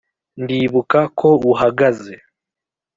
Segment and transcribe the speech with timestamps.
[0.41, 2.13] ndibuka ko uhagaze